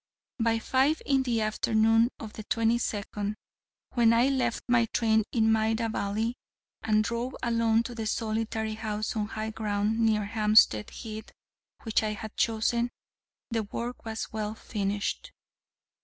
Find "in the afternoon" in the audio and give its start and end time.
1.05-2.09